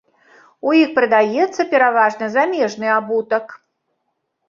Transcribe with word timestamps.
У 0.69 0.73
іх 0.77 0.89
прадаецца 0.95 1.61
пераважна 1.75 2.33
замежны 2.39 2.87
абутак. 2.99 3.59